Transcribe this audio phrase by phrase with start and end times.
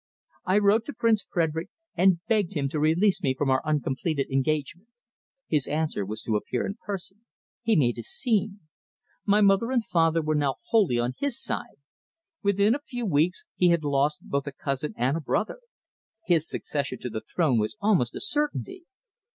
[0.45, 4.87] I wrote to Prince Frederick and begged him to release me from our uncompleted engagement.
[5.47, 7.23] His answer was to appear in person.
[7.61, 8.61] He made a scene.
[9.27, 11.77] My mother and father were now wholly on his side.
[12.41, 15.59] Within a few weeks he had lost both a cousin and a brother.
[16.25, 18.85] His succession to the throne was almost a certainty.